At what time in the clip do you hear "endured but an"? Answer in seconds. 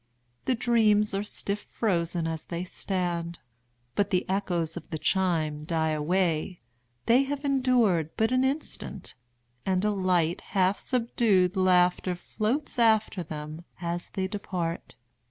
7.45-8.43